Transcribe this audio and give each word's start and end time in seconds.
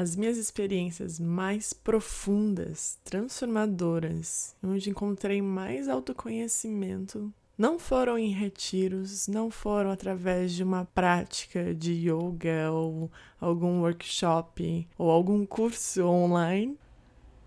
As 0.00 0.16
minhas 0.16 0.38
experiências 0.38 1.20
mais 1.20 1.74
profundas, 1.74 2.98
transformadoras, 3.04 4.56
onde 4.64 4.88
encontrei 4.88 5.42
mais 5.42 5.90
autoconhecimento, 5.90 7.30
não 7.58 7.78
foram 7.78 8.16
em 8.16 8.30
retiros, 8.30 9.28
não 9.28 9.50
foram 9.50 9.90
através 9.90 10.52
de 10.52 10.64
uma 10.64 10.86
prática 10.86 11.74
de 11.74 11.92
yoga 11.92 12.72
ou 12.72 13.10
algum 13.38 13.82
workshop 13.82 14.88
ou 14.96 15.10
algum 15.10 15.44
curso 15.44 16.02
online. 16.06 16.78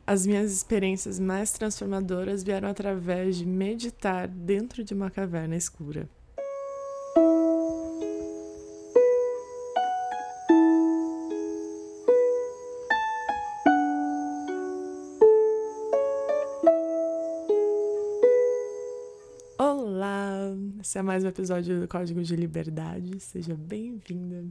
As 0.05 0.27
minhas 0.27 0.51
experiências 0.51 1.19
mais 1.19 1.53
transformadoras 1.53 2.43
vieram 2.43 2.69
através 2.69 3.35
de 3.35 3.47
meditar 3.47 4.27
dentro 4.27 4.83
de 4.83 4.93
uma 4.93 5.09
caverna 5.09 5.55
escura. 5.55 6.07
Esse 20.93 20.99
é 20.99 21.01
mais 21.01 21.23
um 21.23 21.27
episódio 21.27 21.81
do 21.81 21.87
Código 21.87 22.21
de 22.21 22.35
Liberdade. 22.35 23.19
Seja 23.19 23.55
bem-vinda. 23.55 24.45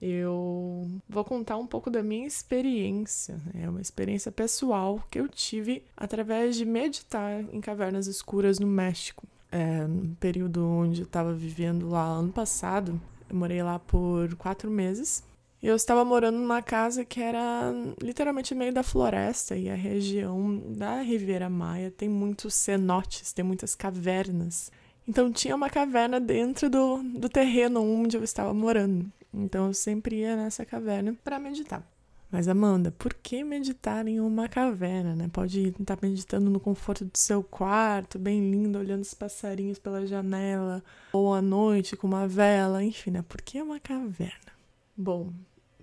Eu 0.00 0.90
vou 1.06 1.22
contar 1.22 1.58
um 1.58 1.66
pouco 1.66 1.90
da 1.90 2.02
minha 2.02 2.26
experiência. 2.26 3.38
É 3.52 3.68
uma 3.68 3.82
experiência 3.82 4.32
pessoal 4.32 5.06
que 5.10 5.20
eu 5.20 5.28
tive 5.28 5.84
através 5.94 6.56
de 6.56 6.64
meditar 6.64 7.44
em 7.52 7.60
cavernas 7.60 8.06
escuras 8.06 8.58
no 8.58 8.66
México. 8.66 9.26
É, 9.52 9.86
no 9.86 10.16
período 10.16 10.66
onde 10.66 11.02
eu 11.02 11.06
estava 11.06 11.34
vivendo 11.34 11.90
lá 11.90 12.06
ano 12.06 12.32
passado, 12.32 12.98
eu 13.28 13.36
morei 13.36 13.62
lá 13.62 13.78
por 13.78 14.34
quatro 14.36 14.70
meses. 14.70 15.22
Eu 15.62 15.76
estava 15.76 16.06
morando 16.06 16.38
numa 16.38 16.62
casa 16.62 17.04
que 17.04 17.20
era 17.20 17.70
literalmente 18.00 18.54
meio 18.54 18.72
da 18.72 18.82
floresta 18.82 19.54
e 19.54 19.68
a 19.68 19.74
região 19.74 20.56
da 20.74 21.02
Riviera 21.02 21.50
Maia 21.50 21.90
tem 21.90 22.08
muitos 22.08 22.54
cenotes, 22.54 23.34
tem 23.34 23.44
muitas 23.44 23.74
cavernas. 23.74 24.72
Então 25.06 25.30
tinha 25.30 25.54
uma 25.54 25.68
caverna 25.68 26.18
dentro 26.18 26.70
do, 26.70 27.02
do 27.02 27.28
terreno 27.28 27.82
onde 27.82 28.16
eu 28.16 28.24
estava 28.24 28.54
morando. 28.54 29.10
Então 29.32 29.66
eu 29.66 29.74
sempre 29.74 30.16
ia 30.16 30.36
nessa 30.36 30.64
caverna 30.64 31.14
para 31.22 31.38
meditar. 31.38 31.86
Mas 32.30 32.48
Amanda, 32.48 32.90
por 32.90 33.14
que 33.14 33.44
meditar 33.44 34.08
em 34.08 34.18
uma 34.18 34.48
caverna, 34.48 35.14
né? 35.14 35.30
Pode 35.32 35.68
estar 35.78 35.96
meditando 36.02 36.50
no 36.50 36.58
conforto 36.58 37.04
do 37.04 37.16
seu 37.16 37.44
quarto, 37.44 38.18
bem 38.18 38.50
lindo, 38.50 38.76
olhando 38.76 39.02
os 39.02 39.14
passarinhos 39.14 39.78
pela 39.78 40.04
janela, 40.04 40.82
ou 41.12 41.32
à 41.32 41.40
noite 41.40 41.96
com 41.96 42.08
uma 42.08 42.26
vela, 42.26 42.82
enfim, 42.82 43.12
né? 43.12 43.22
Por 43.28 43.40
que 43.40 43.62
uma 43.62 43.78
caverna? 43.78 44.52
Bom, 44.96 45.32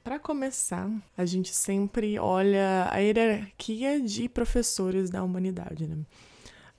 para 0.04 0.20
começar, 0.20 0.92
a 1.18 1.26
gente 1.26 1.56
sempre 1.56 2.20
olha 2.20 2.90
a 2.92 2.98
hierarquia 2.98 4.02
de 4.02 4.28
professores 4.28 5.10
da 5.10 5.24
humanidade, 5.24 5.88
né? 5.88 6.00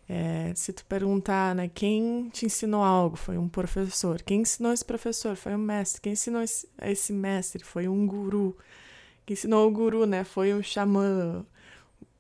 É, 0.09 0.53
se 0.55 0.73
tu 0.73 0.85
perguntar, 0.87 1.55
né, 1.55 1.69
quem 1.69 2.29
te 2.31 2.47
ensinou 2.47 2.83
algo, 2.83 3.17
foi 3.17 3.39
um 3.39 3.49
professor. 3.49 4.21
Quem 4.23 4.43
ensinou 4.43 4.73
esse 4.73 4.85
professor? 4.85 5.37
Foi 5.37 5.55
um 5.55 5.59
mestre. 5.59 6.01
Quem 6.01 6.13
ensinou 6.13 6.43
esse, 6.43 7.13
mestre? 7.13 7.65
Foi 7.65 7.89
um 7.89 8.07
guru. 8.07 8.57
Quem 9.25 9.35
ensinou 9.35 9.67
o 9.69 9.71
guru, 9.71 10.07
né, 10.07 10.25
foi 10.25 10.53
um 10.53 10.63
xamã. 10.63 11.47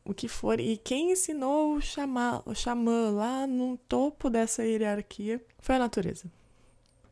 O 0.05 0.15
que 0.15 0.29
for. 0.29 0.59
E 0.59 0.77
quem 0.77 1.13
ensinou 1.13 1.77
o 1.77 1.81
xamã, 1.81 2.43
o 2.47 2.55
xamã 2.55 3.11
lá 3.11 3.47
no 3.47 3.77
topo 3.89 4.31
dessa 4.31 4.65
hierarquia 4.65 5.41
foi 5.59 5.77
a 5.77 5.81
natureza. 5.81 6.25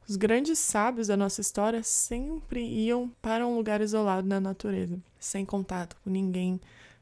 Os 0.08 0.16
grandes 0.16 0.58
sábios 0.58 1.06
da 1.06 1.16
nossa 1.16 1.40
história 1.40 1.84
sempre 1.84 2.60
iam 2.66 3.08
para 3.22 3.46
um 3.46 3.54
lugar 3.54 3.80
isolado 3.80 4.26
na 4.26 4.40
natureza, 4.40 4.98
sem 5.20 5.44
contato 5.44 5.96
com 6.02 6.10
ninguém, 6.10 6.60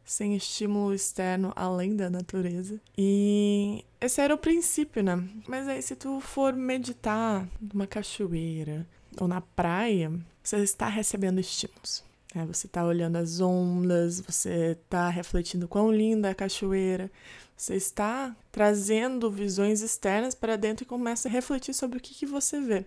sem 0.09 0.35
estímulo 0.35 0.95
externo 0.95 1.53
além 1.55 1.95
da 1.95 2.09
natureza. 2.09 2.81
E 2.97 3.85
esse 4.01 4.23
era 4.23 4.35
o 4.35 4.39
princípio, 4.39 5.03
né? 5.03 5.23
Mas 5.47 5.69
aí, 5.69 5.83
se 5.83 5.95
tu 5.95 6.19
for 6.19 6.55
meditar 6.55 7.47
numa 7.61 7.87
cachoeira 7.87 8.87
ou 9.21 9.29
na 9.29 9.43
praia, 9.43 10.11
você 10.43 10.57
está 10.59 10.89
recebendo 10.89 11.39
estímulos. 11.39 12.03
É, 12.35 12.45
você 12.47 12.67
está 12.67 12.85
olhando 12.87 13.17
as 13.17 13.41
ondas, 13.41 14.21
você 14.21 14.79
está 14.83 15.11
refletindo 15.11 15.69
quão 15.69 15.93
linda 15.93 16.29
é 16.29 16.31
a 16.31 16.35
cachoeira, 16.35 17.11
você 17.55 17.75
está 17.75 18.35
trazendo 18.51 19.31
visões 19.31 19.83
externas 19.83 20.35
para 20.35 20.57
dentro 20.57 20.85
e 20.85 20.87
começa 20.87 21.29
a 21.29 21.31
refletir 21.31 21.75
sobre 21.75 21.99
o 21.99 22.01
que, 22.01 22.15
que 22.15 22.27
você 22.27 22.61
vê. 22.61 22.87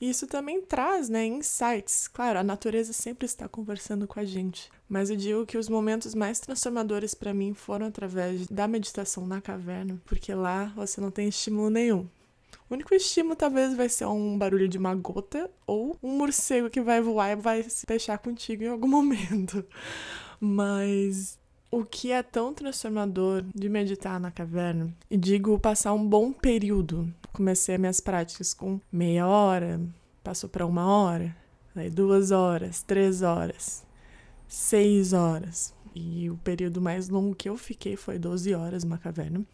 E 0.00 0.10
isso 0.10 0.26
também 0.26 0.60
traz, 0.60 1.08
né, 1.08 1.24
insights. 1.24 2.08
Claro, 2.08 2.38
a 2.38 2.44
natureza 2.44 2.92
sempre 2.92 3.26
está 3.26 3.48
conversando 3.48 4.06
com 4.06 4.20
a 4.20 4.24
gente, 4.24 4.70
mas 4.88 5.10
eu 5.10 5.16
digo 5.16 5.46
que 5.46 5.56
os 5.56 5.68
momentos 5.68 6.14
mais 6.14 6.38
transformadores 6.38 7.14
para 7.14 7.32
mim 7.32 7.54
foram 7.54 7.86
através 7.86 8.46
da 8.48 8.68
meditação 8.68 9.26
na 9.26 9.40
caverna, 9.40 10.00
porque 10.04 10.34
lá 10.34 10.72
você 10.76 11.00
não 11.00 11.10
tem 11.10 11.28
estímulo 11.28 11.70
nenhum. 11.70 12.06
O 12.68 12.74
único 12.74 12.94
estímulo 12.94 13.36
talvez 13.36 13.74
vai 13.74 13.88
ser 13.88 14.06
um 14.06 14.36
barulho 14.36 14.68
de 14.68 14.76
uma 14.76 14.94
gota 14.94 15.48
ou 15.66 15.96
um 16.02 16.18
morcego 16.18 16.68
que 16.68 16.80
vai 16.80 17.00
voar 17.00 17.30
e 17.30 17.36
vai 17.36 17.62
se 17.62 17.86
fechar 17.86 18.18
contigo 18.18 18.64
em 18.64 18.68
algum 18.68 18.88
momento. 18.88 19.64
Mas 20.40 21.38
o 21.78 21.84
que 21.84 22.10
é 22.10 22.22
tão 22.22 22.54
transformador 22.54 23.44
de 23.54 23.68
meditar 23.68 24.18
na 24.18 24.30
caverna, 24.30 24.90
e 25.10 25.16
digo 25.16 25.60
passar 25.60 25.92
um 25.92 26.08
bom 26.08 26.32
período. 26.32 27.12
Comecei 27.34 27.76
minhas 27.76 28.00
práticas 28.00 28.54
com 28.54 28.80
meia 28.90 29.26
hora, 29.26 29.78
passou 30.24 30.48
para 30.48 30.64
uma 30.64 30.86
hora, 30.86 31.36
aí 31.74 31.90
duas 31.90 32.30
horas, 32.30 32.82
três 32.82 33.20
horas, 33.20 33.84
seis 34.48 35.12
horas. 35.12 35.74
E 35.94 36.30
o 36.30 36.38
período 36.38 36.80
mais 36.80 37.10
longo 37.10 37.34
que 37.34 37.48
eu 37.48 37.56
fiquei 37.58 37.94
foi 37.94 38.18
12 38.18 38.54
horas 38.54 38.82
numa 38.84 38.98
caverna. 38.98 39.44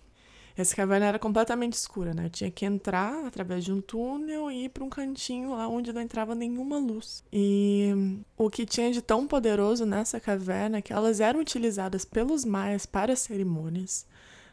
Essa 0.57 0.77
caverna 0.77 1.07
era 1.07 1.19
completamente 1.19 1.73
escura, 1.73 2.13
né? 2.13 2.27
Eu 2.27 2.31
tinha 2.31 2.51
que 2.51 2.67
entrar 2.67 3.25
através 3.25 3.65
de 3.65 3.73
um 3.73 3.81
túnel 3.81 4.51
e 4.51 4.65
ir 4.65 4.69
para 4.69 4.85
um 4.85 4.91
cantinho 4.91 5.51
lá 5.51 5.67
onde 5.67 5.93
não 5.93 6.01
entrava 6.01 6.35
nenhuma 6.35 6.79
luz. 6.79 7.25
E 7.33 7.91
o 8.37 8.51
que 8.51 8.67
tinha 8.67 8.93
de 8.93 9.01
tão 9.01 9.27
poderoso 9.27 9.87
nessa 9.87 10.21
caverna 10.21 10.79
é 10.79 10.83
que 10.83 10.93
elas 10.93 11.21
eram 11.21 11.41
utilizadas 11.41 12.05
pelos 12.05 12.45
maias 12.45 12.85
para 12.85 13.17
cerimônias, 13.17 14.07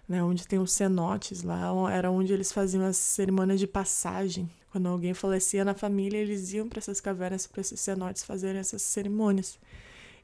né? 0.08 0.24
Onde 0.24 0.48
tem 0.48 0.60
os 0.60 0.72
cenotes 0.72 1.44
lá, 1.44 1.70
era 1.92 2.10
onde 2.10 2.31
eles 2.31 2.52
faziam 2.52 2.86
as 2.86 2.98
cerimônias 2.98 3.60
de 3.60 3.68
passagem. 3.68 4.50
Quando 4.72 4.88
alguém 4.88 5.14
falecia 5.14 5.66
na 5.66 5.74
família, 5.74 6.18
eles 6.18 6.54
iam 6.54 6.70
para 6.70 6.80
essas 6.80 7.02
cavernas, 7.02 7.46
para 7.46 7.62
esses 7.62 7.80
cenotes 7.80 8.24
fazerem 8.24 8.60
essas 8.60 8.84
cerimônias 8.84 9.60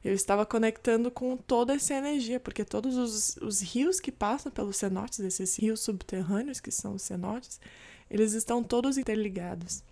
eu 0.06 0.14
estava 0.14 0.46
conectando 0.46 1.10
com 1.10 1.36
toda 1.36 1.74
essa 1.74 1.92
energia, 1.92 2.38
porque 2.38 2.64
todos 2.64 2.96
os, 2.96 3.36
os 3.38 3.60
rios 3.60 3.98
que 3.98 4.12
passam 4.12 4.52
pelos 4.52 4.76
cenotes, 4.76 5.18
esses 5.18 5.56
rios 5.58 5.80
subterrâneos 5.80 6.60
que 6.60 6.70
são 6.70 6.94
os 6.94 7.02
cenotes, 7.02 7.60
eles 8.08 8.32
estão 8.32 8.62
todos 8.62 8.96
interligados. 8.96 9.82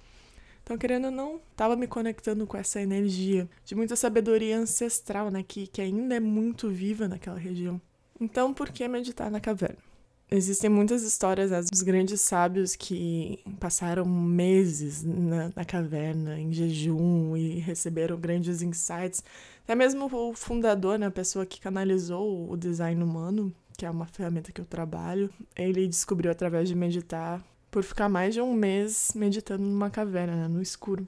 Então, 0.63 0.79
querendo 0.79 1.07
ou 1.07 1.11
não, 1.11 1.41
estava 1.51 1.75
me 1.75 1.89
conectando 1.89 2.47
com 2.47 2.57
essa 2.57 2.81
energia 2.81 3.49
de 3.65 3.75
muita 3.75 3.97
sabedoria 3.97 4.57
ancestral, 4.57 5.33
né, 5.33 5.43
que, 5.43 5.67
que 5.67 5.83
ainda 5.83 6.15
é 6.15 6.21
muito 6.21 6.71
viva 6.71 7.09
naquela 7.09 7.39
região. 7.39 7.81
Então, 8.21 8.55
por 8.55 8.71
que 8.71 8.87
meditar 8.87 9.29
na 9.33 9.41
caverna? 9.41 9.94
Existem 10.31 10.71
muitas 10.71 11.03
histórias 11.03 11.51
né, 11.51 11.61
dos 11.61 11.83
grandes 11.83 12.21
sábios 12.21 12.75
que 12.75 13.41
passaram 13.61 14.05
meses 14.07 15.05
na, 15.05 15.53
na, 15.55 15.65
caverna, 15.65 16.41
em 16.41 16.53
jejum, 16.53 17.37
e 17.37 17.59
receberam 17.59 18.19
grandes 18.19 18.63
insights. 18.63 19.23
Até 19.63 19.75
mesmo 19.75 20.07
o 20.07 20.35
fundador, 20.35 20.99
né, 20.99 21.07
a 21.07 21.11
pessoa 21.11 21.45
que 21.45 21.61
canalizou 21.61 22.51
o 22.51 22.57
design 22.57 23.03
humano, 23.03 23.55
que 23.77 23.85
é 23.85 23.91
uma 23.91 24.07
ferramenta 24.07 24.51
que 24.51 24.61
eu 24.61 24.65
trabalho, 24.65 25.31
ele 25.55 25.87
descobriu 25.87 26.31
através 26.33 26.69
de 26.69 26.75
meditar, 26.75 27.45
por 27.71 27.83
ficar 27.83 28.09
mais 28.09 28.33
de 28.33 28.41
um 28.41 28.55
mês 28.55 29.13
meditando 29.15 29.63
numa 29.63 29.91
caverna, 29.91 30.35
né, 30.35 30.49
no 30.49 30.63
escuro. 30.63 31.07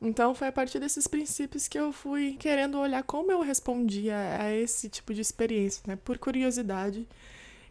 Então 0.00 0.34
foi 0.34 0.48
a 0.48 0.52
partir 0.52 0.78
desses 0.78 1.06
princípios 1.06 1.66
que 1.66 1.78
eu 1.78 1.90
fui 1.90 2.36
querendo 2.38 2.78
olhar 2.78 3.02
como 3.02 3.32
eu 3.32 3.40
respondia 3.40 4.16
a 4.38 4.54
esse 4.54 4.88
tipo 4.88 5.12
de 5.12 5.20
experiência, 5.20 5.82
né, 5.86 5.96
por 5.96 6.16
curiosidade 6.18 7.08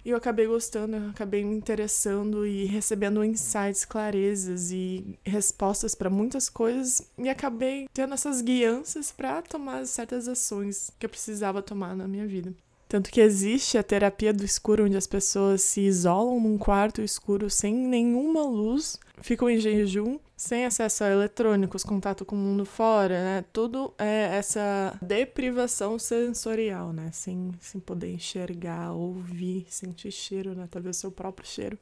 e 0.06 0.12
eu 0.12 0.18
acabei 0.18 0.46
gostando, 0.46 0.96
eu 0.96 1.10
acabei 1.10 1.44
me 1.44 1.56
interessando 1.56 2.46
e 2.46 2.66
recebendo 2.66 3.24
insights, 3.24 3.84
clarezas 3.84 4.70
e 4.72 5.18
respostas 5.26 5.96
para 5.96 6.12
muitas 6.12 6.48
coisas 6.48 7.10
e 7.18 7.28
acabei 7.28 7.88
tendo 7.92 8.14
essas 8.14 8.40
guianças 8.40 9.12
para 9.12 9.42
tomar 9.42 9.84
certas 9.88 10.28
ações 10.28 10.92
que 11.00 11.08
eu 11.08 11.10
precisava 11.10 11.64
tomar 11.64 11.96
na 11.96 12.08
minha 12.08 12.28
vida. 12.28 12.54
Tanto 12.88 13.10
que 13.10 13.20
existe 13.20 13.80
a 13.80 13.84
terapia 13.84 14.32
do 14.32 14.46
escuro, 14.46 14.86
onde 14.86 14.96
as 14.96 15.08
pessoas 15.08 15.64
se 15.64 15.82
isolam 15.82 16.40
num 16.40 16.58
quarto 16.58 17.02
escuro 17.02 17.50
sem 17.50 17.74
nenhuma 17.74 18.44
luz, 18.44 19.00
ficam 19.22 19.50
em 19.50 19.60
jejum, 19.60 20.20
sem 20.36 20.66
acesso 20.66 21.04
a 21.04 21.10
eletrônicos, 21.10 21.84
contato 21.84 22.26
com 22.26 22.36
o 22.36 22.40
mundo 22.40 22.66
fora, 22.66 23.24
né? 23.24 23.46
Tudo 23.54 23.94
é 23.98 24.36
essa 24.38 24.98
deprivação 25.02 25.98
sensorial, 25.98 26.92
né? 26.92 27.10
Sem, 27.14 27.52
sem 27.60 27.80
poder 27.80 28.14
enxergar, 28.14 28.92
ouvir, 28.92 29.66
sentir 29.70 30.12
cheiro, 30.12 30.54
né? 30.54 30.68
Talvez 30.70 30.98
o 30.98 31.00
seu 31.00 31.12
próprio 31.12 31.48
cheiro. 31.48 31.78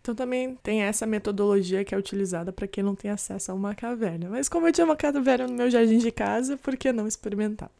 Então 0.00 0.14
também 0.14 0.54
tem 0.62 0.82
essa 0.82 1.04
metodologia 1.04 1.84
que 1.84 1.92
é 1.92 1.98
utilizada 1.98 2.52
para 2.52 2.68
quem 2.68 2.84
não 2.84 2.94
tem 2.94 3.10
acesso 3.10 3.50
a 3.50 3.54
uma 3.54 3.74
caverna. 3.74 4.28
Mas 4.30 4.48
como 4.48 4.68
eu 4.68 4.72
tinha 4.72 4.84
uma 4.84 4.96
caverna 4.96 5.48
no 5.48 5.54
meu 5.54 5.68
jardim 5.68 5.98
de 5.98 6.12
casa, 6.12 6.56
por 6.56 6.76
que 6.76 6.92
não 6.92 7.08
experimentar? 7.08 7.70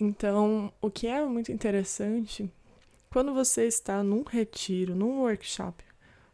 Então, 0.00 0.72
o 0.80 0.90
que 0.90 1.06
é 1.06 1.22
muito 1.24 1.52
interessante, 1.52 2.50
quando 3.10 3.34
você 3.34 3.66
está 3.66 4.02
num 4.02 4.22
retiro, 4.22 4.96
num 4.96 5.20
workshop, 5.20 5.84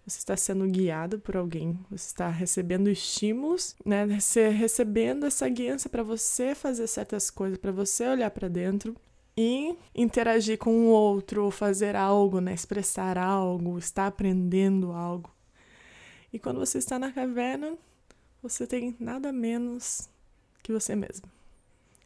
você 0.09 0.19
está 0.19 0.37
sendo 0.37 0.67
guiado 0.67 1.19
por 1.19 1.37
alguém, 1.37 1.79
você 1.91 2.07
está 2.07 2.29
recebendo 2.31 2.89
estímulos, 2.89 3.77
né? 3.85 4.07
Você 4.07 4.49
recebendo 4.49 5.27
essa 5.27 5.47
guiança 5.49 5.89
para 5.89 6.03
você 6.03 6.55
fazer 6.55 6.87
certas 6.87 7.31
coisas, 7.31 7.59
para 7.59 7.71
você 7.71 8.09
olhar 8.09 8.31
para 8.31 8.49
dentro 8.49 8.97
e 9.37 9.77
interagir 9.95 10.57
com 10.57 10.71
o 10.71 10.87
outro, 10.87 11.51
fazer 11.51 11.95
algo, 11.95 12.41
né? 12.41 12.55
Expressar 12.55 13.19
algo, 13.19 13.79
estar 13.79 14.07
aprendendo 14.07 14.93
algo. 14.93 15.31
E 16.33 16.39
quando 16.39 16.59
você 16.59 16.79
está 16.79 16.99
na 16.99 17.13
caverna, 17.13 17.77
você 18.43 18.67
tem 18.67 18.97
nada 18.99 19.31
menos 19.31 20.09
que 20.63 20.73
você 20.73 20.97
mesmo. 20.97 21.29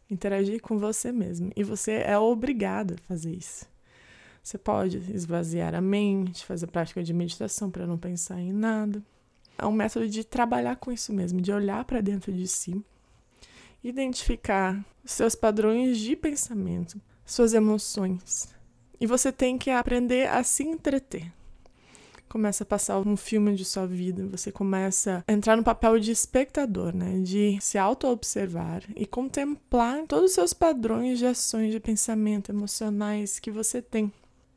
Interagir 0.09 0.61
com 0.61 0.77
você 0.77 1.11
mesmo. 1.11 1.51
E 1.55 1.63
você 1.63 2.03
é 2.05 2.17
obrigado 2.17 2.95
a 2.95 3.07
fazer 3.07 3.33
isso. 3.33 3.65
Você 4.43 4.57
pode 4.57 4.97
esvaziar 5.13 5.73
a 5.73 5.79
mente, 5.79 6.45
fazer 6.45 6.67
prática 6.67 7.01
de 7.01 7.13
meditação 7.13 7.71
para 7.71 7.87
não 7.87 7.97
pensar 7.97 8.41
em 8.41 8.51
nada. 8.51 9.01
É 9.57 9.65
um 9.65 9.71
método 9.71 10.09
de 10.09 10.25
trabalhar 10.25 10.75
com 10.75 10.91
isso 10.91 11.13
mesmo, 11.13 11.39
de 11.39 11.51
olhar 11.51 11.85
para 11.85 12.01
dentro 12.01 12.33
de 12.33 12.45
si, 12.45 12.83
identificar 13.81 14.83
seus 15.05 15.33
padrões 15.33 15.97
de 15.97 16.17
pensamento, 16.17 16.99
suas 17.25 17.53
emoções. 17.53 18.53
E 18.99 19.07
você 19.07 19.31
tem 19.31 19.57
que 19.57 19.69
aprender 19.69 20.27
a 20.27 20.43
se 20.43 20.63
entreter. 20.63 21.31
Começa 22.27 22.63
a 22.63 22.67
passar 22.67 22.99
um 22.99 23.15
filme 23.15 23.55
de 23.55 23.63
sua 23.63 23.85
vida, 23.85 24.25
você 24.25 24.51
começa 24.51 25.23
a 25.25 25.31
entrar 25.31 25.55
no 25.55 25.63
papel 25.63 25.99
de 25.99 26.11
espectador, 26.11 26.93
né? 26.93 27.19
De 27.21 27.59
se 27.61 27.77
auto-observar 27.77 28.83
e 28.95 29.05
contemplar 29.05 30.03
todos 30.07 30.31
os 30.31 30.33
seus 30.33 30.51
padrões 30.51 31.19
de 31.19 31.27
ações 31.27 31.71
de 31.71 31.79
pensamento 31.79 32.51
emocionais 32.51 33.39
que 33.39 33.51
você 33.51 33.81
tem. 33.81 34.11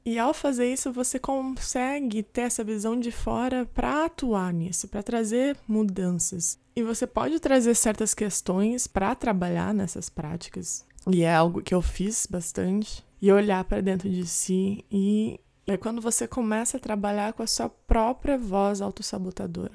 E 0.06 0.20
ao 0.20 0.32
fazer 0.32 0.72
isso, 0.72 0.92
você 0.92 1.18
consegue 1.18 2.22
ter 2.22 2.42
essa 2.42 2.62
visão 2.62 2.96
de 2.96 3.10
fora 3.10 3.68
para 3.74 4.04
atuar 4.04 4.52
nisso, 4.52 4.86
para 4.86 5.02
trazer 5.02 5.56
mudanças. 5.66 6.60
E 6.76 6.82
você 6.84 7.08
pode 7.08 7.40
trazer 7.40 7.74
certas 7.74 8.14
questões 8.14 8.86
para 8.86 9.16
trabalhar 9.16 9.74
nessas 9.74 10.08
práticas. 10.08 10.86
E 11.10 11.24
é 11.24 11.34
algo 11.34 11.60
que 11.60 11.74
eu 11.74 11.82
fiz 11.82 12.24
bastante. 12.24 13.04
E 13.20 13.32
olhar 13.32 13.64
para 13.64 13.80
dentro 13.80 14.08
de 14.08 14.24
si 14.24 14.84
e 14.92 15.40
é 15.66 15.76
quando 15.76 16.00
você 16.00 16.28
começa 16.28 16.76
a 16.76 16.80
trabalhar 16.80 17.32
com 17.32 17.42
a 17.42 17.46
sua 17.46 17.68
própria 17.68 18.38
voz 18.38 18.80
autossabotadora. 18.80 19.72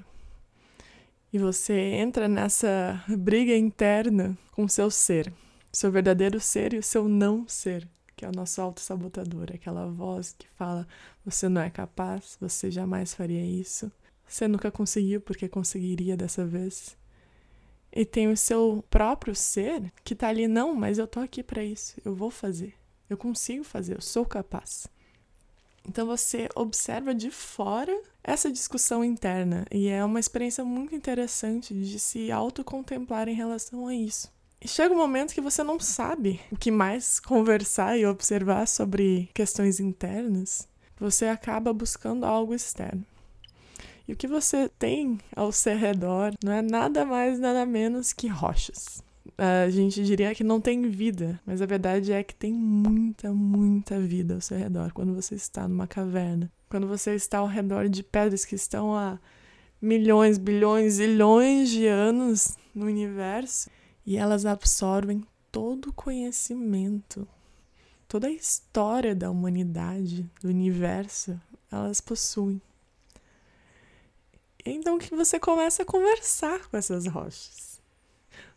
E 1.34 1.38
você 1.38 1.74
entra 1.74 2.30
nessa 2.30 3.04
briga 3.10 3.58
interna 3.58 4.38
com 4.52 4.64
o 4.64 4.70
seu 4.70 4.90
ser, 4.90 5.34
seu 5.74 5.92
verdadeiro 5.92 6.40
ser 6.40 6.74
e 6.74 6.78
o 6.78 6.84
seu 6.84 7.10
não 7.10 7.46
ser 7.48 7.86
que 8.22 8.26
é 8.26 8.30
o 8.30 8.36
nosso 8.36 8.62
auto-sabotador, 8.62 9.48
aquela 9.52 9.88
voz 9.88 10.36
que 10.38 10.48
fala: 10.50 10.88
você 11.26 11.50
não 11.50 11.60
é 11.60 11.72
capaz, 11.72 12.38
você 12.40 12.70
jamais 12.70 13.16
faria 13.16 13.44
isso, 13.44 13.92
você 14.28 14.48
nunca 14.48 14.70
conseguiu 14.70 15.20
porque 15.20 15.50
conseguiria 15.50 16.16
dessa 16.16 16.46
vez. 16.46 16.96
E 17.92 18.06
tem 18.06 18.32
o 18.32 18.38
seu 18.38 18.86
próprio 18.92 19.34
ser 19.34 19.92
que 20.04 20.14
tá 20.14 20.28
ali, 20.28 20.48
não, 20.48 20.76
mas 20.76 21.00
eu 21.00 21.08
tô 21.08 21.20
aqui 21.20 21.42
para 21.42 21.64
isso, 21.64 22.00
eu 22.06 22.14
vou 22.14 22.30
fazer, 22.30 22.76
eu 23.10 23.18
consigo 23.18 23.64
fazer, 23.64 23.96
eu 23.96 24.02
sou 24.02 24.24
capaz. 24.24 24.86
Então 25.90 26.06
você 26.06 26.48
observa 26.56 27.16
de 27.16 27.32
fora 27.32 28.00
essa 28.24 28.52
discussão 28.52 29.04
interna 29.04 29.66
e 29.72 29.88
é 29.88 30.06
uma 30.06 30.20
experiência 30.20 30.64
muito 30.64 30.94
interessante 30.94 31.74
de 31.74 32.00
se 32.00 32.32
autocontemplar 32.32 33.28
em 33.28 33.34
relação 33.34 33.88
a 33.88 33.96
isso. 33.96 34.32
Chega 34.64 34.94
um 34.94 34.98
momento 34.98 35.34
que 35.34 35.42
você 35.42 35.64
não 35.64 35.80
sabe 35.80 36.40
o 36.52 36.56
que 36.56 36.70
mais 36.70 37.20
conversar 37.20 37.98
e 37.98 38.06
observar 38.06 38.68
sobre 38.68 39.28
questões 39.34 39.80
internas, 39.80 40.68
você 41.00 41.26
acaba 41.26 41.74
buscando 41.74 42.28
algo 42.28 42.54
externo. 42.54 43.04
E 44.08 44.14
o 44.14 44.16
que 44.16 44.28
você 44.28 44.70
tem 44.78 45.20
ao 45.36 45.52
seu 45.52 45.76
redor 45.76 46.34
não 46.44 46.54
é 46.54 46.62
nada 46.62 47.04
mais, 47.04 47.40
nada 47.40 47.66
menos 47.66 48.14
que 48.14 48.28
rochas. 48.28 49.04
A 49.36 49.68
gente 49.72 50.04
diria 50.04 50.36
que 50.36 50.44
não 50.44 50.62
tem 50.62 50.88
vida, 50.88 51.42
mas 51.44 51.60
a 51.60 51.66
verdade 51.66 52.12
é 52.12 52.24
que 52.24 52.36
tem 52.36 52.54
muita, 52.54 53.34
muita 53.34 54.00
vida 54.00 54.36
ao 54.36 54.42
seu 54.42 54.58
redor 54.58 54.92
quando 54.94 55.16
você 55.16 55.34
está 55.34 55.68
numa 55.68 55.88
caverna. 55.88 56.52
Quando 56.70 56.88
você 56.88 57.16
está 57.16 57.40
ao 57.40 57.48
redor 57.48 57.90
de 57.90 58.04
pedras 58.04 58.46
que 58.46 58.54
estão 58.54 58.96
há 58.96 59.20
milhões, 59.82 60.38
bilhões, 60.38 60.94
zilhões 60.94 61.70
de 61.70 61.88
anos 61.88 62.56
no 62.76 62.86
universo 62.86 63.72
e 64.06 64.18
elas 64.18 64.46
absorvem 64.46 65.26
todo 65.52 65.90
o 65.90 65.94
conhecimento, 65.94 67.28
toda 68.08 68.28
a 68.28 68.32
história 68.32 69.16
da 69.16 69.30
humanidade, 69.30 70.30
do 70.42 70.50
universo, 70.50 71.40
elas 71.72 72.02
possuem. 72.02 72.62
Então 74.66 74.98
que 74.98 75.16
você 75.16 75.40
começa 75.40 75.84
a 75.84 75.86
conversar 75.86 76.68
com 76.68 76.78
essas 76.78 77.08
rochas. 77.08 77.82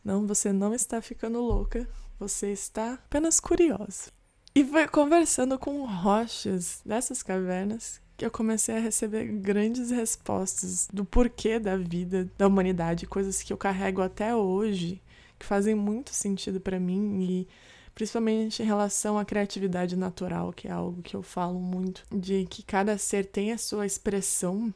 Não, 0.04 0.26
você 0.26 0.52
não 0.52 0.74
está 0.74 1.00
ficando 1.00 1.40
louca, 1.40 1.88
você 2.18 2.52
está 2.52 2.94
apenas 2.94 3.40
curiosa. 3.40 4.12
E 4.54 4.64
foi 4.64 4.86
conversando 4.86 5.58
com 5.58 5.84
rochas 5.84 6.80
dessas 6.84 7.22
cavernas 7.22 8.00
que 8.16 8.24
eu 8.24 8.30
comecei 8.30 8.76
a 8.76 8.80
receber 8.80 9.24
grandes 9.24 9.90
respostas 9.90 10.88
do 10.92 11.04
porquê 11.04 11.58
da 11.58 11.76
vida 11.76 12.30
da 12.38 12.46
humanidade, 12.46 13.06
coisas 13.06 13.42
que 13.42 13.52
eu 13.52 13.56
carrego 13.56 14.00
até 14.00 14.36
hoje 14.36 15.02
que 15.38 15.46
fazem 15.46 15.74
muito 15.74 16.14
sentido 16.14 16.60
para 16.60 16.78
mim 16.78 17.20
e 17.22 17.48
principalmente 17.94 18.62
em 18.62 18.66
relação 18.66 19.18
à 19.18 19.24
criatividade 19.24 19.96
natural, 19.96 20.52
que 20.52 20.66
é 20.66 20.70
algo 20.70 21.02
que 21.02 21.14
eu 21.14 21.22
falo 21.22 21.60
muito, 21.60 22.02
de 22.12 22.44
que 22.46 22.62
cada 22.62 22.98
ser 22.98 23.26
tem 23.26 23.52
a 23.52 23.58
sua 23.58 23.86
expressão. 23.86 24.72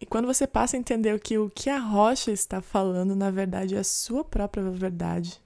E 0.00 0.06
quando 0.06 0.26
você 0.26 0.46
passa 0.46 0.76
a 0.76 0.80
entender 0.80 1.20
que 1.20 1.38
o 1.38 1.50
que 1.50 1.68
a 1.68 1.78
rocha 1.78 2.30
está 2.30 2.60
falando, 2.60 3.14
na 3.14 3.30
verdade, 3.30 3.74
é 3.74 3.78
a 3.78 3.84
sua 3.84 4.24
própria 4.24 4.62
verdade, 4.70 5.40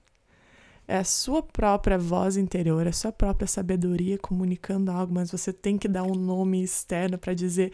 é 0.87 0.97
a 0.97 1.03
sua 1.03 1.43
própria 1.43 1.97
voz 1.97 2.37
interior, 2.37 2.87
é 2.87 2.89
a 2.89 2.93
sua 2.93 3.11
própria 3.11 3.47
sabedoria 3.47 4.17
comunicando 4.17 4.89
algo, 4.89 5.13
mas 5.13 5.29
você 5.29 5.51
tem 5.51 5.77
que 5.77 5.87
dar 5.87 6.03
um 6.03 6.15
nome 6.15 6.63
externo 6.63 7.17
para 7.17 7.33
dizer 7.33 7.73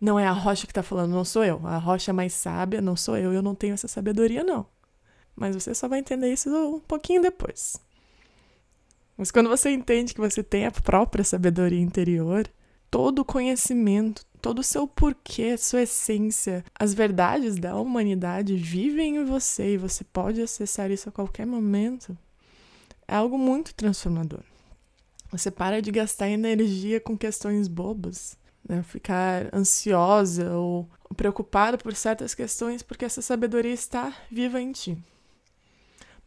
não 0.00 0.18
é 0.18 0.26
a 0.26 0.32
rocha 0.32 0.66
que 0.66 0.70
está 0.70 0.82
falando, 0.82 1.12
não 1.12 1.24
sou 1.24 1.44
eu. 1.44 1.60
A 1.66 1.76
rocha 1.78 2.10
é 2.10 2.14
mais 2.14 2.32
sábia, 2.32 2.80
não 2.80 2.96
sou 2.96 3.16
eu, 3.16 3.32
eu 3.32 3.42
não 3.42 3.54
tenho 3.54 3.74
essa 3.74 3.88
sabedoria, 3.88 4.44
não. 4.44 4.66
Mas 5.38 5.54
você 5.54 5.74
só 5.74 5.86
vai 5.86 6.00
entender 6.00 6.32
isso 6.32 6.50
um 6.50 6.80
pouquinho 6.80 7.22
depois. 7.22 7.80
Mas 9.16 9.30
quando 9.30 9.48
você 9.48 9.70
entende 9.70 10.14
que 10.14 10.20
você 10.20 10.42
tem 10.42 10.66
a 10.66 10.70
própria 10.70 11.24
sabedoria 11.24 11.80
interior, 11.80 12.48
todo 12.90 13.20
o 13.20 13.24
conhecimento, 13.24 14.24
todo 14.42 14.58
o 14.58 14.64
seu 14.64 14.86
porquê, 14.86 15.56
sua 15.56 15.82
essência, 15.82 16.64
as 16.74 16.92
verdades 16.92 17.56
da 17.56 17.76
humanidade 17.76 18.56
vivem 18.56 19.16
em 19.16 19.24
você 19.24 19.74
e 19.74 19.78
você 19.78 20.04
pode 20.04 20.42
acessar 20.42 20.90
isso 20.90 21.08
a 21.08 21.12
qualquer 21.12 21.46
momento, 21.46 22.16
é 23.06 23.14
algo 23.14 23.38
muito 23.38 23.74
transformador. 23.74 24.42
Você 25.30 25.50
para 25.50 25.82
de 25.82 25.90
gastar 25.90 26.28
energia 26.28 27.00
com 27.00 27.16
questões 27.16 27.68
bobas, 27.68 28.36
né? 28.68 28.82
ficar 28.82 29.54
ansiosa 29.54 30.52
ou 30.52 30.88
preocupada 31.16 31.76
por 31.78 31.94
certas 31.94 32.34
questões 32.34 32.82
porque 32.82 33.04
essa 33.04 33.22
sabedoria 33.22 33.72
está 33.72 34.12
viva 34.30 34.60
em 34.60 34.72
ti. 34.72 34.98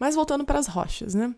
Mas 0.01 0.15
voltando 0.15 0.43
para 0.43 0.58
as 0.58 0.65
rochas, 0.65 1.13
né? 1.13 1.36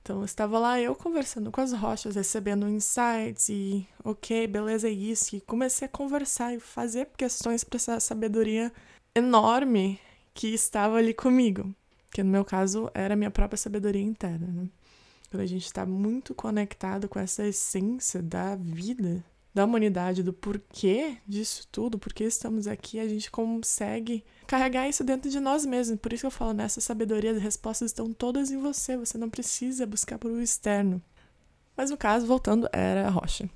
Então, 0.00 0.24
estava 0.24 0.58
lá 0.58 0.80
eu 0.80 0.94
conversando 0.94 1.52
com 1.52 1.60
as 1.60 1.74
rochas, 1.74 2.16
recebendo 2.16 2.66
insights 2.66 3.50
e, 3.50 3.86
ok, 4.02 4.46
beleza, 4.46 4.88
é 4.88 4.90
isso. 4.90 5.36
E 5.36 5.42
comecei 5.42 5.84
a 5.84 5.90
conversar 5.90 6.54
e 6.54 6.58
fazer 6.58 7.10
questões 7.18 7.62
para 7.62 7.76
essa 7.76 8.00
sabedoria 8.00 8.72
enorme 9.14 10.00
que 10.32 10.46
estava 10.54 10.96
ali 10.96 11.12
comigo. 11.12 11.70
Que 12.10 12.22
no 12.22 12.30
meu 12.30 12.46
caso 12.46 12.90
era 12.94 13.12
a 13.12 13.16
minha 13.16 13.30
própria 13.30 13.58
sabedoria 13.58 14.00
interna, 14.00 14.46
né? 14.46 14.70
Quando 15.30 15.42
a 15.42 15.46
gente 15.46 15.66
está 15.66 15.84
muito 15.84 16.34
conectado 16.34 17.10
com 17.10 17.18
essa 17.18 17.46
essência 17.46 18.22
da 18.22 18.56
vida, 18.56 19.22
da 19.58 19.64
humanidade, 19.64 20.22
do 20.22 20.32
porquê 20.32 21.16
disso 21.26 21.66
tudo, 21.72 21.98
porque 21.98 22.22
estamos 22.22 22.68
aqui, 22.68 23.00
a 23.00 23.08
gente 23.08 23.28
consegue 23.28 24.24
carregar 24.46 24.88
isso 24.88 25.02
dentro 25.02 25.28
de 25.28 25.40
nós 25.40 25.66
mesmos. 25.66 25.98
Por 25.98 26.12
isso 26.12 26.20
que 26.22 26.26
eu 26.28 26.30
falo, 26.30 26.52
nessa 26.52 26.80
sabedoria, 26.80 27.32
as 27.32 27.42
respostas 27.42 27.90
estão 27.90 28.12
todas 28.12 28.52
em 28.52 28.58
você, 28.58 28.96
você 28.96 29.18
não 29.18 29.28
precisa 29.28 29.84
buscar 29.84 30.16
por 30.16 30.30
o 30.30 30.40
externo. 30.40 31.02
Mas 31.76 31.90
no 31.90 31.96
caso, 31.96 32.24
voltando, 32.24 32.68
era 32.72 33.08
a 33.08 33.10
rocha. 33.10 33.50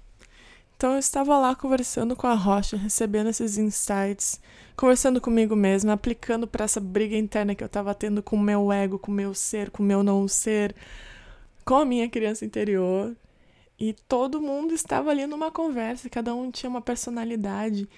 Então 0.77 0.95
eu 0.95 0.99
estava 0.99 1.39
lá 1.39 1.55
conversando 1.55 2.17
com 2.17 2.27
a 2.27 2.35
rocha, 2.35 2.77
recebendo 2.77 3.31
esses 3.31 3.57
insights, 3.57 4.41
conversando 4.75 5.21
comigo 5.21 5.55
mesma, 5.55 5.93
aplicando 5.93 6.49
para 6.49 6.65
essa 6.65 6.81
briga 6.81 7.17
interna 7.17 7.55
que 7.55 7.63
eu 7.63 7.67
estava 7.67 7.95
tendo 7.95 8.25
com 8.25 8.35
o 8.35 8.43
meu 8.43 8.73
ego, 8.73 8.99
com 8.99 9.13
o 9.13 9.15
meu 9.15 9.35
ser, 9.35 9.71
com 9.71 9.85
o 9.85 9.87
meu 9.87 10.03
não 10.03 10.27
ser, 10.27 10.75
com 11.65 11.77
a 11.77 11.85
minha 11.85 12.09
criança 12.09 12.45
interior, 12.45 13.15
e 13.83 13.93
todo 14.07 14.41
mundo 14.41 14.73
estava 14.73 15.11
ali 15.11 15.27
numa 15.27 15.51
conversa, 15.51 16.09
cada 16.09 16.33
um 16.33 16.53
tinha 16.53 16.71
uma 16.71 16.81
personalidade. 16.81 17.89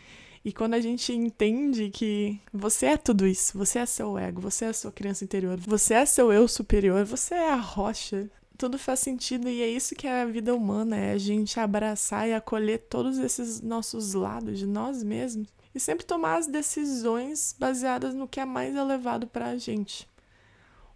E 0.43 0.50
quando 0.50 0.73
a 0.73 0.81
gente 0.81 1.12
entende 1.12 1.91
que 1.91 2.41
você 2.50 2.87
é 2.87 2.97
tudo 2.97 3.26
isso, 3.26 3.59
você 3.59 3.81
é 3.81 3.85
seu 3.85 4.17
ego, 4.17 4.41
você 4.41 4.64
é 4.64 4.73
sua 4.73 4.91
criança 4.91 5.25
interior, 5.25 5.59
você 5.61 5.93
é 5.93 6.07
seu 6.07 6.33
eu 6.33 6.49
superior, 6.49 7.05
você 7.05 7.35
é 7.35 7.50
a 7.50 7.57
rocha 7.57 8.31
tudo 8.57 8.79
faz 8.79 9.00
sentido 9.00 9.49
e 9.49 9.61
é 9.61 9.69
isso 9.69 9.97
que 9.97 10.07
é 10.07 10.23
a 10.23 10.26
vida 10.26 10.55
humana, 10.55 10.97
é 10.97 11.12
a 11.12 11.19
gente 11.19 11.59
abraçar 11.59 12.29
e 12.29 12.33
acolher 12.33 12.79
todos 12.88 13.19
esses 13.19 13.61
nossos 13.61 14.14
lados 14.14 14.59
de 14.59 14.67
nós 14.67 15.03
mesmos 15.03 15.49
e 15.75 15.81
sempre 15.81 16.07
tomar 16.07 16.37
as 16.37 16.47
decisões 16.47 17.55
baseadas 17.59 18.14
no 18.14 18.29
que 18.29 18.38
é 18.41 18.45
mais 18.45 18.75
elevado 18.75 19.26
para 19.26 19.49
a 19.49 19.59
gente. 19.59 20.09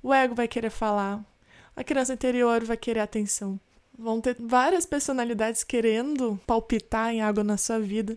O 0.00 0.14
ego 0.14 0.36
vai 0.36 0.46
querer 0.46 0.70
falar, 0.70 1.22
a 1.74 1.82
criança 1.82 2.14
interior 2.14 2.64
vai 2.64 2.76
querer 2.76 3.00
atenção. 3.00 3.60
Vão 3.98 4.20
ter 4.20 4.36
várias 4.38 4.86
personalidades 4.86 5.64
querendo 5.64 6.38
palpitar 6.46 7.12
em 7.12 7.20
algo 7.20 7.42
na 7.42 7.56
sua 7.56 7.80
vida. 7.80 8.16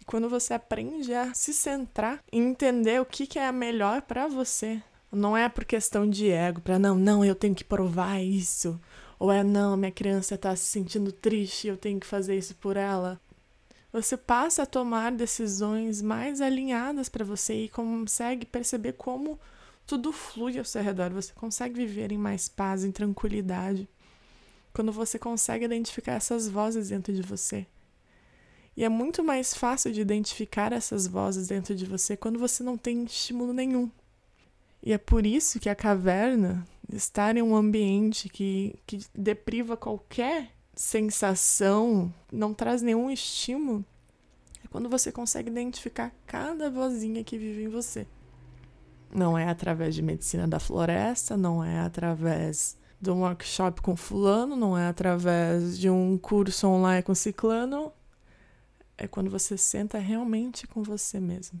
E 0.00 0.04
quando 0.04 0.28
você 0.28 0.52
aprende 0.52 1.14
a 1.14 1.32
se 1.32 1.54
centrar 1.54 2.20
e 2.32 2.38
entender 2.38 3.00
o 3.00 3.06
que, 3.06 3.28
que 3.28 3.38
é 3.38 3.52
melhor 3.52 4.02
para 4.02 4.26
você, 4.26 4.82
não 5.12 5.36
é 5.36 5.48
por 5.48 5.64
questão 5.64 6.08
de 6.08 6.28
ego, 6.30 6.60
para 6.60 6.80
não, 6.80 6.96
não, 6.96 7.24
eu 7.24 7.36
tenho 7.36 7.54
que 7.54 7.62
provar 7.62 8.20
isso. 8.20 8.80
Ou 9.20 9.30
é 9.30 9.44
não, 9.44 9.76
minha 9.76 9.92
criança 9.92 10.34
está 10.34 10.56
se 10.56 10.64
sentindo 10.64 11.12
triste, 11.12 11.68
eu 11.68 11.76
tenho 11.76 12.00
que 12.00 12.06
fazer 12.06 12.36
isso 12.36 12.56
por 12.56 12.76
ela. 12.76 13.20
Você 13.92 14.16
passa 14.16 14.64
a 14.64 14.66
tomar 14.66 15.12
decisões 15.12 16.02
mais 16.02 16.40
alinhadas 16.40 17.08
para 17.08 17.24
você 17.24 17.64
e 17.64 17.68
consegue 17.68 18.46
perceber 18.46 18.94
como 18.94 19.38
tudo 19.86 20.12
flui 20.12 20.58
ao 20.58 20.64
seu 20.64 20.82
redor. 20.82 21.10
Você 21.10 21.32
consegue 21.34 21.74
viver 21.74 22.10
em 22.10 22.18
mais 22.18 22.48
paz, 22.48 22.84
em 22.84 22.90
tranquilidade. 22.90 23.88
Quando 24.72 24.92
você 24.92 25.18
consegue 25.18 25.64
identificar 25.64 26.12
essas 26.12 26.48
vozes 26.48 26.88
dentro 26.88 27.12
de 27.12 27.22
você. 27.22 27.66
E 28.76 28.84
é 28.84 28.88
muito 28.88 29.22
mais 29.22 29.54
fácil 29.54 29.92
de 29.92 30.00
identificar 30.00 30.72
essas 30.72 31.06
vozes 31.06 31.48
dentro 31.48 31.74
de 31.74 31.84
você 31.84 32.16
quando 32.16 32.38
você 32.38 32.62
não 32.62 32.78
tem 32.78 33.04
estímulo 33.04 33.52
nenhum. 33.52 33.90
E 34.82 34.92
é 34.92 34.98
por 34.98 35.26
isso 35.26 35.60
que 35.60 35.68
a 35.68 35.74
caverna, 35.74 36.64
estar 36.90 37.36
em 37.36 37.42
um 37.42 37.54
ambiente 37.54 38.28
que, 38.28 38.78
que 38.86 39.00
depriva 39.14 39.76
qualquer 39.76 40.52
sensação, 40.74 42.12
não 42.32 42.54
traz 42.54 42.80
nenhum 42.80 43.10
estímulo, 43.10 43.84
é 44.64 44.68
quando 44.68 44.88
você 44.88 45.12
consegue 45.12 45.50
identificar 45.50 46.14
cada 46.26 46.70
vozinha 46.70 47.22
que 47.22 47.36
vive 47.36 47.64
em 47.64 47.68
você. 47.68 48.06
Não 49.12 49.36
é 49.36 49.48
através 49.48 49.94
de 49.94 50.00
medicina 50.00 50.48
da 50.48 50.58
floresta, 50.58 51.36
não 51.36 51.62
é 51.62 51.80
através 51.80 52.78
de 53.00 53.10
um 53.10 53.20
workshop 53.20 53.80
com 53.80 53.96
fulano, 53.96 54.54
não 54.56 54.76
é 54.76 54.88
através 54.88 55.78
de 55.78 55.88
um 55.88 56.18
curso 56.18 56.66
online 56.68 57.02
com 57.02 57.14
ciclano. 57.14 57.92
É 58.98 59.08
quando 59.08 59.30
você 59.30 59.56
senta 59.56 59.98
realmente 59.98 60.66
com 60.66 60.82
você 60.82 61.18
mesmo. 61.18 61.60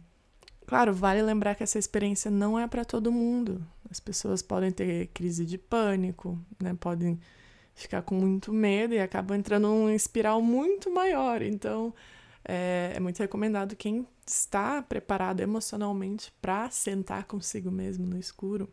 Claro, 0.66 0.92
vale 0.92 1.22
lembrar 1.22 1.54
que 1.54 1.62
essa 1.62 1.78
experiência 1.78 2.30
não 2.30 2.58
é 2.58 2.66
para 2.68 2.84
todo 2.84 3.10
mundo. 3.10 3.66
As 3.90 3.98
pessoas 3.98 4.42
podem 4.42 4.70
ter 4.70 5.08
crise 5.08 5.44
de 5.46 5.56
pânico, 5.58 6.38
né? 6.60 6.76
Podem 6.78 7.18
ficar 7.74 8.02
com 8.02 8.14
muito 8.14 8.52
medo 8.52 8.94
e 8.94 9.00
acabam 9.00 9.36
entrando 9.36 9.66
num 9.66 9.90
espiral 9.90 10.42
muito 10.42 10.92
maior. 10.92 11.42
Então, 11.42 11.94
é, 12.44 12.92
é 12.94 13.00
muito 13.00 13.18
recomendado 13.18 13.74
quem 13.74 14.06
está 14.26 14.82
preparado 14.82 15.40
emocionalmente 15.40 16.32
para 16.40 16.70
sentar 16.70 17.24
consigo 17.24 17.70
mesmo 17.70 18.06
no 18.06 18.18
escuro. 18.18 18.72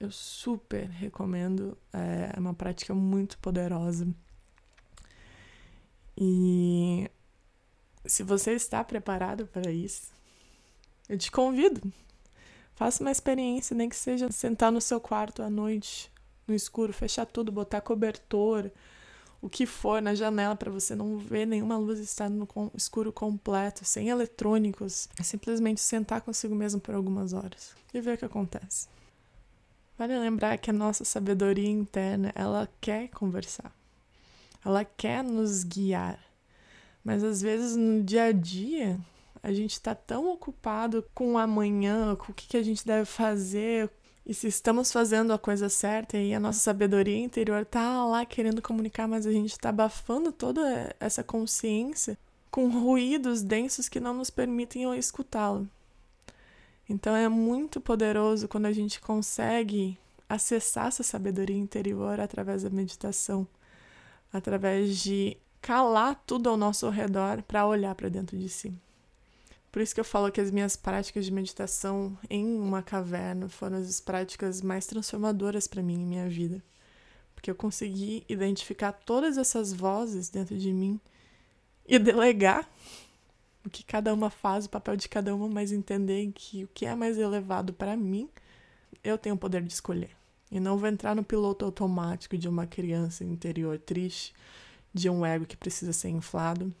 Eu 0.00 0.10
super 0.12 0.88
recomendo, 0.88 1.76
é, 1.92 2.32
é 2.36 2.40
uma 2.40 2.54
prática 2.54 2.94
muito 2.94 3.36
poderosa. 3.38 4.06
E 6.16 7.10
se 8.04 8.22
você 8.22 8.52
está 8.52 8.82
preparado 8.82 9.46
para 9.46 9.70
isso, 9.70 10.12
eu 11.08 11.18
te 11.18 11.30
convido. 11.30 11.80
Faça 12.74 13.02
uma 13.02 13.10
experiência, 13.10 13.76
nem 13.76 13.88
que 13.88 13.96
seja 13.96 14.30
sentar 14.30 14.70
no 14.70 14.80
seu 14.80 15.00
quarto 15.00 15.42
à 15.42 15.50
noite, 15.50 16.10
no 16.46 16.54
escuro, 16.54 16.92
fechar 16.92 17.26
tudo, 17.26 17.50
botar 17.50 17.80
cobertor, 17.80 18.70
o 19.40 19.48
que 19.48 19.66
for 19.66 20.02
na 20.02 20.14
janela 20.14 20.56
para 20.56 20.70
você 20.70 20.94
não 20.94 21.18
ver 21.18 21.46
nenhuma 21.46 21.76
luz 21.76 21.98
estar 21.98 22.28
no 22.28 22.48
escuro 22.74 23.12
completo, 23.12 23.84
sem 23.84 24.08
eletrônicos. 24.08 25.08
É 25.18 25.22
simplesmente 25.22 25.80
sentar 25.80 26.20
consigo 26.20 26.54
mesmo 26.54 26.80
por 26.80 26.94
algumas 26.94 27.32
horas 27.32 27.74
e 27.92 28.00
ver 28.00 28.14
o 28.14 28.18
que 28.18 28.24
acontece. 28.24 28.88
Vale 29.98 30.16
lembrar 30.16 30.56
que 30.58 30.70
a 30.70 30.72
nossa 30.72 31.04
sabedoria 31.04 31.68
interna, 31.68 32.32
ela 32.34 32.68
quer 32.80 33.08
conversar. 33.08 33.74
Ela 34.64 34.84
quer 34.84 35.24
nos 35.24 35.64
guiar. 35.64 36.18
Mas 37.02 37.24
às 37.24 37.42
vezes 37.42 37.74
no 37.74 38.04
dia 38.04 38.24
a 38.24 38.32
dia, 38.32 38.98
a 39.42 39.52
gente 39.52 39.72
está 39.72 39.94
tão 39.94 40.30
ocupado 40.30 41.04
com 41.12 41.32
o 41.32 41.38
amanhã, 41.38 42.14
com 42.14 42.30
o 42.30 42.34
que, 42.34 42.46
que 42.46 42.56
a 42.56 42.62
gente 42.62 42.86
deve 42.86 43.06
fazer, 43.06 43.90
e 44.28 44.34
se 44.34 44.46
estamos 44.46 44.92
fazendo 44.92 45.32
a 45.32 45.38
coisa 45.38 45.70
certa 45.70 46.18
e 46.18 46.34
a 46.34 46.38
nossa 46.38 46.60
sabedoria 46.60 47.16
interior 47.16 47.64
tá 47.64 48.04
lá 48.04 48.26
querendo 48.26 48.60
comunicar, 48.60 49.08
mas 49.08 49.26
a 49.26 49.32
gente 49.32 49.52
está 49.52 49.70
abafando 49.70 50.30
toda 50.30 50.94
essa 51.00 51.24
consciência 51.24 52.18
com 52.50 52.68
ruídos 52.68 53.42
densos 53.42 53.88
que 53.88 53.98
não 53.98 54.12
nos 54.12 54.28
permitem 54.28 54.94
escutá-lo. 54.98 55.66
Então 56.88 57.14
é 57.14 57.28
muito 57.28 57.80
poderoso 57.80 58.48
quando 58.48 58.66
a 58.66 58.72
gente 58.72 59.00
consegue 59.00 59.98
acessar 60.28 60.88
essa 60.88 61.02
sabedoria 61.02 61.56
interior 61.56 62.20
através 62.20 62.62
da 62.62 62.70
meditação, 62.70 63.46
através 64.32 64.98
de 64.98 65.36
calar 65.60 66.22
tudo 66.26 66.48
ao 66.48 66.56
nosso 66.56 66.88
redor 66.88 67.42
para 67.42 67.66
olhar 67.66 67.94
para 67.94 68.08
dentro 68.08 68.38
de 68.38 68.48
si. 68.48 68.72
Por 69.70 69.82
isso 69.82 69.94
que 69.94 70.00
eu 70.00 70.04
falo 70.04 70.32
que 70.32 70.40
as 70.40 70.50
minhas 70.50 70.76
práticas 70.76 71.26
de 71.26 71.32
meditação 71.32 72.16
em 72.30 72.58
uma 72.58 72.82
caverna 72.82 73.48
foram 73.48 73.76
as 73.76 74.00
práticas 74.00 74.62
mais 74.62 74.86
transformadoras 74.86 75.66
para 75.66 75.82
mim 75.82 76.00
em 76.02 76.06
minha 76.06 76.28
vida. 76.28 76.62
Porque 77.34 77.50
eu 77.50 77.54
consegui 77.54 78.24
identificar 78.28 78.92
todas 78.92 79.36
essas 79.36 79.72
vozes 79.72 80.30
dentro 80.30 80.56
de 80.56 80.72
mim 80.72 80.98
e 81.86 81.98
delegar 81.98 82.68
o 83.64 83.70
que 83.70 83.84
cada 83.84 84.12
uma 84.14 84.30
faz, 84.30 84.66
o 84.66 84.70
papel 84.70 84.96
de 84.96 85.08
cada 85.08 85.34
uma, 85.34 85.48
mas 85.48 85.72
entender 85.72 86.30
que 86.34 86.64
o 86.64 86.68
que 86.68 86.86
é 86.86 86.94
mais 86.94 87.18
elevado 87.18 87.72
para 87.72 87.96
mim, 87.96 88.28
eu 89.02 89.18
tenho 89.18 89.34
o 89.34 89.38
poder 89.38 89.62
de 89.62 89.72
escolher. 89.72 90.10
E 90.50 90.58
não 90.58 90.78
vou 90.78 90.88
entrar 90.88 91.14
no 91.14 91.22
piloto 91.22 91.64
automático 91.64 92.38
de 92.38 92.48
uma 92.48 92.66
criança 92.66 93.24
interior 93.24 93.78
triste, 93.78 94.34
de 94.94 95.10
um 95.10 95.24
ego 95.24 95.44
que 95.44 95.56
precisa 95.56 95.92
ser 95.92 96.08
inflado, 96.08 96.74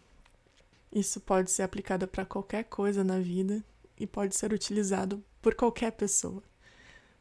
isso 0.92 1.20
pode 1.20 1.50
ser 1.50 1.62
aplicado 1.62 2.08
para 2.08 2.24
qualquer 2.24 2.64
coisa 2.64 3.04
na 3.04 3.18
vida 3.18 3.62
e 3.98 4.06
pode 4.06 4.34
ser 4.34 4.52
utilizado 4.52 5.22
por 5.42 5.54
qualquer 5.54 5.92
pessoa. 5.92 6.42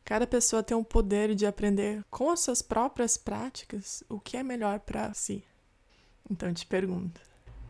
Cada 0.06 0.26
pessoa 0.26 0.64
tem 0.64 0.78
o 0.78 0.86
poder 0.86 1.36
de 1.36 1.46
aprender 1.46 2.04
com 2.10 2.30
as 2.30 2.40
suas 2.40 2.62
próprias 2.62 3.18
práticas 3.18 4.04
o 4.08 4.20
que 4.20 4.38
é 4.38 4.44
melhor 4.44 4.80
para 4.80 5.14
si. 5.14 5.44
Então 6.32 6.54
te 6.54 6.66
pergunto: 6.66 7.20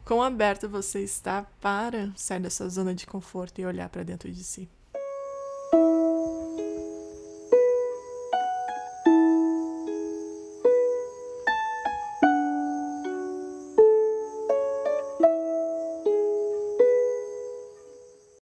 quão 0.08 0.24
aberto 0.24 0.70
você 0.70 1.02
está 1.02 1.46
para 1.60 2.14
sair 2.16 2.40
dessa 2.40 2.70
zona 2.70 2.96
de 2.96 3.06
conforto 3.06 3.60
e 3.60 3.66
olhar 3.66 3.90
para 3.90 4.04
dentro 4.04 4.32
de 4.32 4.42
si? 4.42 4.70